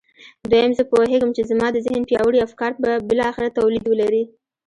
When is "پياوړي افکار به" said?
2.09-2.91